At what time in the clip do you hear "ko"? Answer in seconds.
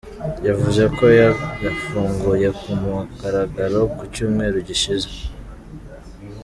0.97-1.05